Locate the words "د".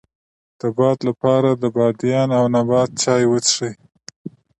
0.59-0.61, 1.53-1.63